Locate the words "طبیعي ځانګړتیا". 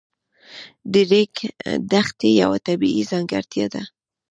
2.67-3.65